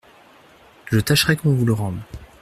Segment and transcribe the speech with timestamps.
[0.89, 1.99] Je tâcherai qu'on vous le rende.